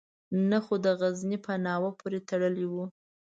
[0.49, 2.85] نه خو د غزني په ناوه پورې تړلی وو.